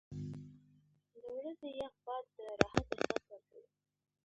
[1.11, 3.63] •د ورځې یخ باد د راحت احساس ورکوي.